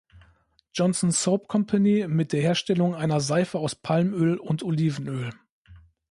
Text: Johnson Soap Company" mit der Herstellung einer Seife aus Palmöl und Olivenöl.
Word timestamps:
Johnson 0.73 1.11
Soap 1.11 1.47
Company" 1.47 2.07
mit 2.07 2.33
der 2.33 2.41
Herstellung 2.41 2.95
einer 2.95 3.19
Seife 3.19 3.59
aus 3.59 3.75
Palmöl 3.75 4.37
und 4.39 4.63
Olivenöl. 4.63 5.29